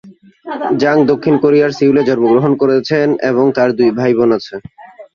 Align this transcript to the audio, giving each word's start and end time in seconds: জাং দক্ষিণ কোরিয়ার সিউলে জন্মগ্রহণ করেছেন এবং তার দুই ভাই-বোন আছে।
জাং 0.81 0.97
দক্ষিণ 1.11 1.35
কোরিয়ার 1.43 1.71
সিউলে 1.77 2.01
জন্মগ্রহণ 2.09 2.53
করেছেন 2.61 3.07
এবং 3.29 3.45
তার 3.57 3.69
দুই 3.77 3.89
ভাই-বোন 3.97 4.29
আছে। 4.37 4.55